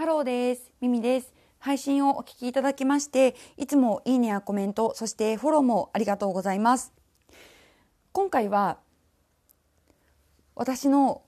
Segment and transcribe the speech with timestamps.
[0.00, 0.72] ハローです。
[0.80, 1.30] ミミです。
[1.58, 6.94] 配信をお聞きいただきまして、いつもいいねやコメント、そしてフォローもありがとうございます。
[8.12, 8.78] 今回は、
[10.54, 11.20] 私の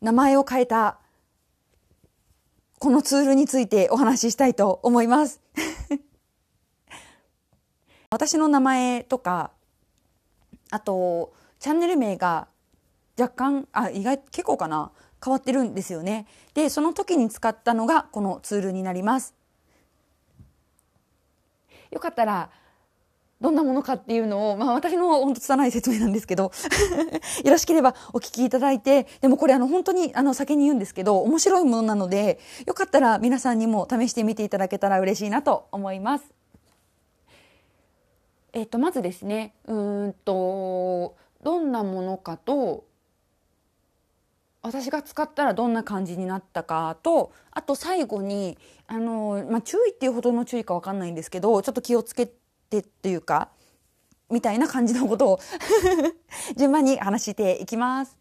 [0.00, 0.98] 名前を変えた、
[2.80, 5.40] このツールについてお話ししたいと思います。
[8.10, 9.52] 私の名前とか、
[10.72, 12.48] あと、チャンネル名が
[13.16, 14.90] 若干、あ、意外、結構かな
[15.22, 16.26] 変わってるんですよね。
[16.54, 19.34] で、その時に使ったのがこのツールになります。
[21.90, 22.50] よかったら、
[23.40, 26.52] どんなものかっていうのを、まあ私の本当拙い説明なんですけど、
[27.44, 36.24] よろしければお聞きいただいて、でもこれあの本当にあの先に言うんですけど、面白いものなので、よかったら皆さんにも試してみていただけたら嬉しいなと思います。
[38.52, 39.74] えっと、まずですね、う
[40.08, 42.84] んと、どんなものかと、
[44.62, 53.48] 私が使ったらどんな感じになったかとあと最後にあの、まあ、注意っていうほどの注意か分かんないんですけどちょっと気をつけてっていうか
[54.30, 55.40] みたいな感じのことを
[56.56, 58.16] 順番に話していきます。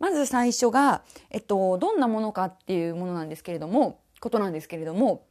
[0.00, 5.24] まず最初が、えっと、どんなものかっていうものなんですけれどもことなんですけれども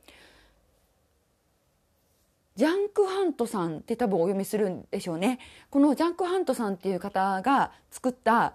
[2.55, 5.39] ジャンクハントさんって多分お読みするんでしょうね。
[5.71, 8.53] このジャンクハントさんっていう方が作った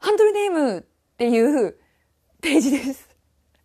[0.00, 0.86] ハンドルネーム
[1.22, 1.76] っていう
[2.40, 3.08] ページです。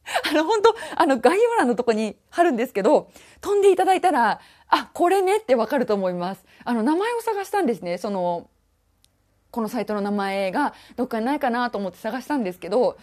[0.30, 3.10] あの、本当あの、概要欄のとこに貼るんですけど、
[3.42, 6.46] 飛んでいただいたら、あ、これねってわかると思います。
[6.64, 7.98] あの、名前を探したんですね。
[7.98, 8.48] その、
[9.50, 12.98] このサイトの名前がどっかにないかなと思って探したんですけど、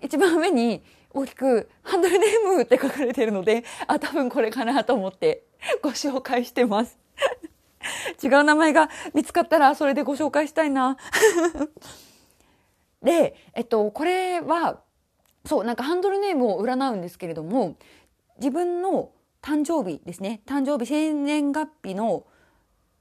[0.00, 5.44] 一番上に大きくハンドルネームって書かれてるので、あ、多分これかなと思って
[5.82, 6.98] ご紹介してます。
[8.22, 10.96] 違う名前が見つかったらそれでご紹介したいな。
[13.02, 14.80] で、えっと、これは、
[15.46, 17.76] そう、なんかハンドルネームを占うんですけれども、
[18.38, 19.10] 自分の
[19.42, 22.26] 誕生日ですね、誕生日、生年月日の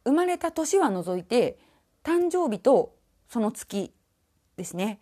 [0.05, 1.59] 生まれた年は除いて、
[2.03, 2.95] 誕生日と
[3.27, 3.93] その月
[4.57, 4.99] ですね。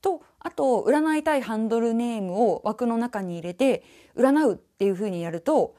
[0.00, 3.82] と、あと、占いたいハンドルネームを枠の中に入れて、
[4.16, 5.76] 占うっていうふうにやると、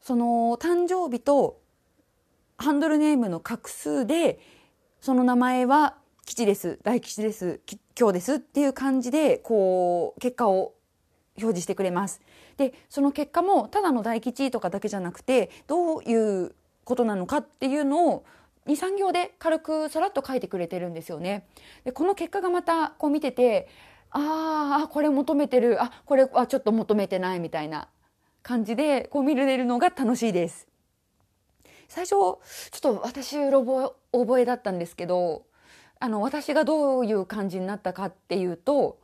[0.00, 1.60] その誕生日と
[2.56, 4.40] ハンドルネームの画数で、
[5.00, 5.96] その名前は
[6.30, 7.60] 吉です大吉です
[7.98, 10.74] 今日ですっていう感じでこう結果を
[11.36, 12.20] 表示してくれます。
[12.56, 16.54] でその結果もただの大吉とかだけじゃなくてどういう
[16.84, 18.24] ことなのかっていうのを
[18.66, 21.48] 23行で軽くさらっと書いてくれてるんですよね。
[21.84, 23.68] でこの結果がまたこう見てて
[24.12, 27.88] ああこれ求めてるあこれはちょっと求めてないみたいな
[28.44, 30.68] 感じでこう見れるのが楽しいです。
[31.88, 32.38] 最初ちょ
[32.76, 35.49] っと私うろ覚えだったんですけど
[36.00, 38.98] あの私がどういう感じになったかっていうと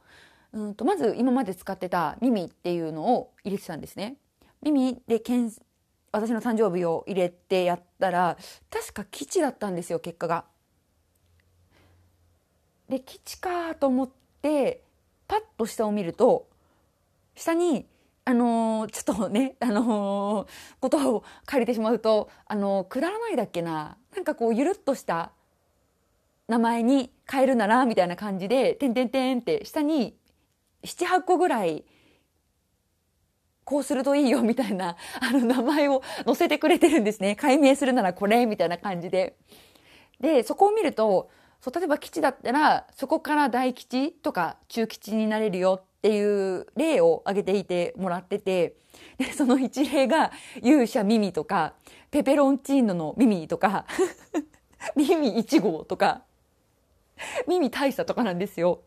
[0.53, 4.17] うんとまず今まで使ってた「耳」っていうのを入れてたんですね。
[4.63, 5.23] 耳で
[6.11, 8.39] 私の誕生日を入れてやったら
[8.71, 10.47] 確か吉だったんですよ結果が。
[12.89, 14.83] で吉かと思って
[15.29, 16.49] パッと下を見ると
[17.35, 17.87] 下に
[18.25, 20.49] あのー、ちょっとね、あのー、
[20.81, 23.99] ことを借りてしまうと、あのー、くだらないだっけな。
[24.17, 25.31] なんかこう、ゆるっとした
[26.49, 30.17] 名前に変えるなら、みたいな感じで、てんてんてんって下に
[30.85, 31.85] 7、8個ぐらい、
[33.65, 37.35] こうするといいよ、みたいな、 あの、名前を載せてくれてるんですね。
[37.35, 39.37] 解明するならこれ、みたいな感じで。
[40.21, 41.31] で、そこを見ると、
[41.61, 48.77] そう例えば吉だったら、そこから大吉とか中吉になれるよっていう例を挙げていてもらってて、
[49.19, 50.31] で、その一例が
[50.63, 51.75] 勇者ミミとか、
[52.13, 53.85] ペペロンチーノのミミとか、
[54.95, 56.23] ミミ1号とか、
[57.49, 58.83] ミミ大佐とかなんですよ。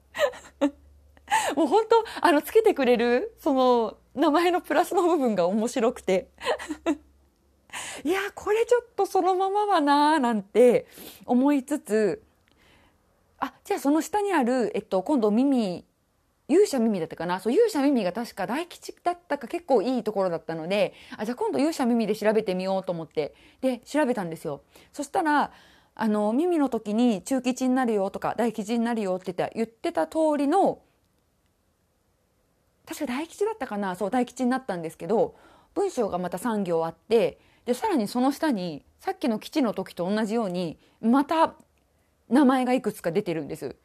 [1.56, 6.29] もう本当、あの、つけてくれる、その、名前のプラスの部分が面白くて。
[8.03, 10.88] いや、これちょっとそのままはなーなんて
[11.25, 12.23] 思いつつ、
[13.40, 15.85] あ、じゃあその下にある、えっと、今度耳、
[16.47, 17.40] 勇者耳だったかな？
[17.40, 24.64] そう、勇者耳が確か大吉だったか結構いいところだったので、あ、じゃあ今度勇者耳で調べてみようと思って、で、調べたんですよ。
[24.91, 25.52] そしたら、
[26.01, 30.79] あの、耳の時に中吉になるよとか大吉になるよって言った言ってた通りの、
[32.85, 33.96] 確か大吉だったかな？
[33.97, 35.35] そう、大吉になったんですけど、
[35.75, 41.55] 文章がまた3行あって、で、さらにその下に、さっきの基地の時と同じように、また
[42.29, 43.75] 名前がいくつか出てるんです。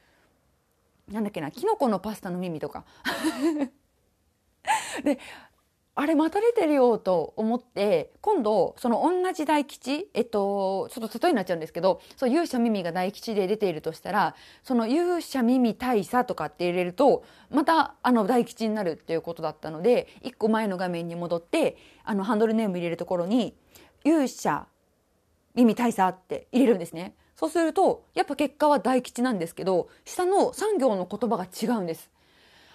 [1.11, 2.85] なんだっけな、キノコのパスタの耳とか。
[5.03, 5.19] で、
[5.97, 23.55] あれまた出てるよと思って今度その同じ大吉えっとちょっと例えになっちゃうんですけどそう勇者ミが大吉で出ているとしたらその勇者ミミ大佐とかって入れるとまたあの大吉になるっていうことだったので1個前の画面に戻ってあのハンドルネーム入れるところに
[24.03, 24.67] 勇者
[25.55, 27.15] ミミ大佐って入れるんですね。
[27.37, 32.11] そうするとやっぱ結果は大吉なんですけど下の3行の言葉が違うんです。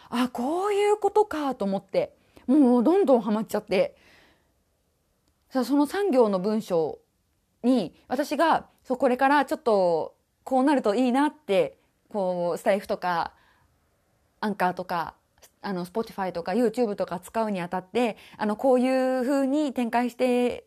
[0.10, 2.13] あこういうことかと思って
[2.51, 3.96] もうどんどんハマっちゃって。
[5.50, 7.00] さその3行の文章
[7.63, 11.78] に私がそうこれからちょっとこうなるといいなって
[12.10, 13.34] こうスタイフとか
[14.42, 15.16] アンカーとか
[15.62, 20.66] あの Spotify とか YouTube とか使うにあたってあのこういう風に展開して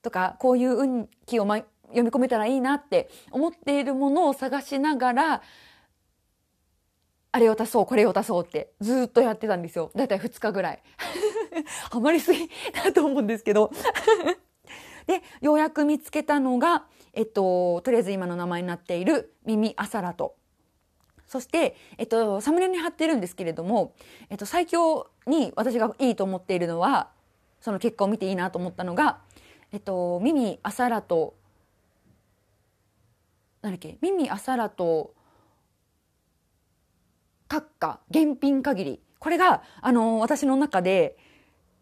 [0.00, 1.58] とかこういう運気を、ま、
[1.88, 5.42] 読み込めたらいいなって思っているものを探しながら
[7.32, 9.90] あれを足そうこれを足そうってずっとやってたんですよ。
[9.96, 10.82] だいたい2日ぐらい。
[11.90, 12.48] ハマりすぎ
[12.84, 13.70] だと思うんですけど。
[15.06, 20.36] でようやく見つけたのがえっととりあえず今の名前になっている耳アサラと
[21.26, 23.94] そして、えっと、サムネに貼ってるんですけれども、
[24.28, 27.08] えっと、最強に私がいいと思っているのは
[27.60, 29.18] その結果を見ていいなと思ったのが、
[29.72, 31.34] えっと、耳アサラと
[33.62, 33.96] なんだっけ？
[34.02, 35.14] 耳アサラと
[37.52, 41.18] 閣下現品限りこれがあの私の中で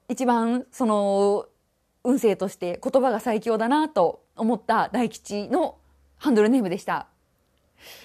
[0.08, 1.46] 一番その
[2.02, 5.78] 運勢として言葉が最強だなと思った大吉の
[6.16, 7.06] ハンドルネームでした。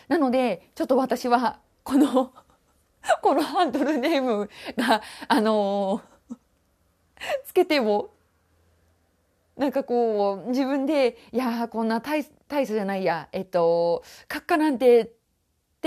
[0.08, 2.34] なのでちょっと私はこの
[3.24, 4.48] このハンドルネーム
[4.78, 6.02] があの
[7.46, 8.12] つけても
[9.58, 15.16] なんかこう自分でいやこんな大大差じゃないやえっと閣下なんて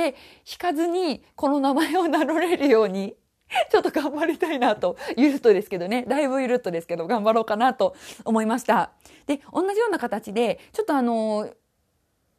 [0.07, 3.17] 引かずにこの名前を名乗れるように
[3.71, 8.93] ちょっと頑張りたいなと、ゆるっとですけどね、だいぶゆるっとですけど、頑張ろうかなと思いました。
[9.27, 11.51] で、同じような形で、ちょっとあの、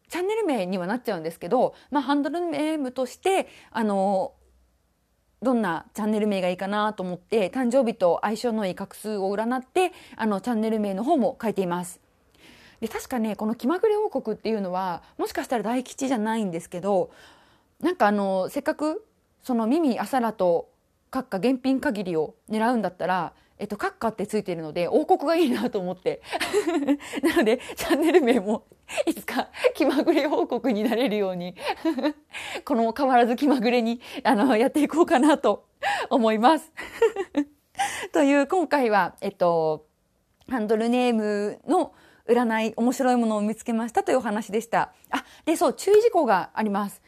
[0.07, 4.33] チャンネル名にはなっちゃうんですけど、まあ、ハンドルネームとして、あの、
[5.41, 12.01] どんなチャンネル名がいいかなと思って、誕生日と相性のいい画数を占って、あの、チャンネル名の方も書いています。
[12.81, 17.11] で、確かね、この気まぐれ王国っていうのは、もしかしたら大吉じゃないんですけど、
[17.81, 19.05] なんかあのせっかく
[19.41, 20.69] その耳朝らと
[21.11, 26.21] 閣下現品限りを狙うんだったらえっと、閣下ってついてるので、王国がいいなと思って。
[27.21, 28.63] なので、チャンネル名も、
[29.05, 31.55] いつか気まぐれ王国になれるように
[32.65, 35.65] この変わらず気まぐれに、あの、やっていこうかなと
[36.09, 36.71] 思います。
[38.13, 39.87] という、今回は、えっと、
[40.49, 41.91] ハンドルネームの
[42.27, 44.93] 占い、面白いものを見つけましたというお話でした。
[45.09, 47.01] あ、で、そう、注意事項があります。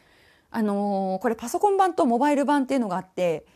[0.52, 3.46] あのー、これパソコン版とモバイル版っていうのがあって、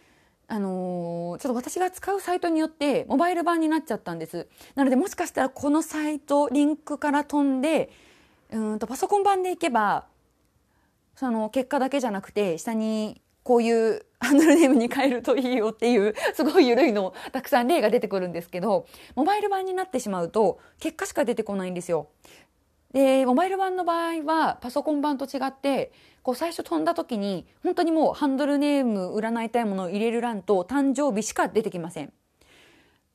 [0.49, 4.49] あのー、ちょっと私が使うサイトによってモバイル版になっちゃったんです。
[4.75, 7.91] なのでもしかしたらこのサイト、リンクから飛んで、
[8.51, 10.07] うんとパソコン版でいけば、
[11.17, 22.09] その結果だけじゃなくて、下にこういう ハンドルネームに変えるといいよっていう、すごい緩いの、たくさん例が出てくるんですけど、モバイル版になってしまうと、結果しか出てこないんですよ。
[22.97, 32.13] でモバイル版の場合はパソコン版と違ってこう最初飛んだ時に本当にもうハンドルネーム占いたいものを入れる欄と誕生日しか出てきません。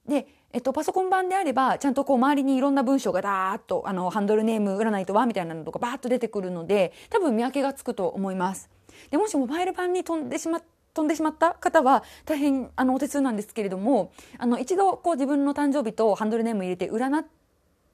[0.07, 8.69] で、えっと、パソコン版であればちゃんとこう周りにいろんな文章がダーッとあのハンドルネーム占いとはみたいなのとかバーッと出てくるので多分見分けがつくと思います。
[9.09, 10.63] でもしモバイル版に飛んでしまっ
[10.93, 17.25] 飛んでしまった方は大変あのお手数なんですけれどもあの一度こう自分の誕生日とハンドルネーム入れて占っ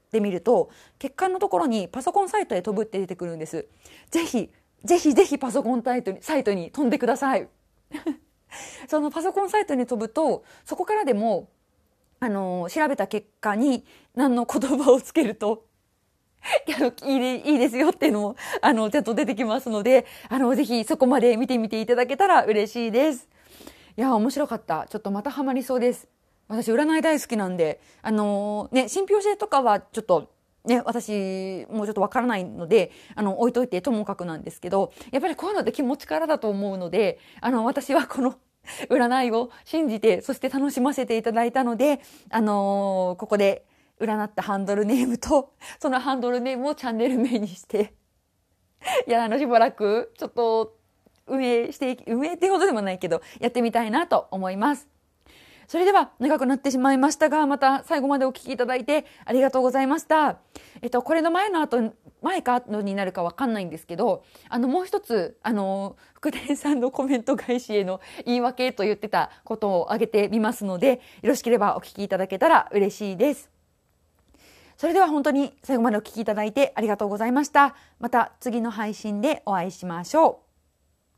[0.08, 3.68] てってみると結果のところにパソコンサイトへ飛ぶって出てくるんです。
[4.10, 4.50] ぜひ
[4.84, 7.48] ぜひぜひパソコンサイトにサイトに飛んでください。
[8.88, 11.50] そのパソコンサイトに飛ぶとそこからでも
[12.20, 13.86] あの調べた結果に
[14.16, 15.66] 何の言葉をつけると
[17.06, 23.28] いいいいですよっていうのもあのちゃんと出てきますのであのぜひそこまで見てみていただけたら嬉しいです。
[23.98, 26.08] いや面白かったちょっとまたハマりそうです。
[26.48, 30.32] 私占い大好きなんで、あのー、ね、信憑性とかはちょっと、
[30.66, 38.36] ね、私もうちょっとわからないので、あの、置いといてともかくなんですけど、やっぱりこういうのって気持ちからだと思うので、あの、私はこの
[38.90, 43.66] 占いを信じて、そして楽しませていただいたので、あのー、ここで
[44.00, 47.94] 占ったハンドルネームと、そのハンドルネームをチャンネル名にして、
[49.08, 50.76] いや、あの、しばらく、ちょっと、
[51.28, 54.88] 運営して運営っていうことでもないけど、やってみたいなと思います。
[55.68, 60.38] それでは長くなってしまいましたが、また最後までお聞きいただいてありがとうございました。
[60.82, 73.52] えっと、これの前の後、前か後になるかわかんないんですけど、あの、もう一つ、あの、福田さんのコメント返しへの言い訳と言ってたことを挙げてみますので、よろしければお聞きいただけたら嬉しいです。
[74.78, 77.76] それでは本当に最後までお聞きいただいてありがとうございました。
[78.00, 80.47] また次の配信でお会いしましょう。